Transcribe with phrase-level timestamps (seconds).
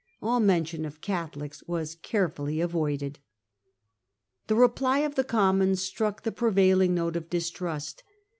[0.11, 3.19] * All mention of Catholics was carefully avoided.
[4.47, 8.01] The reply of the Commons struck the prevailing note of distrust.